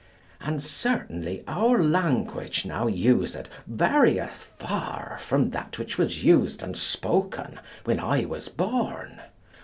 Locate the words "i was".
7.99-8.49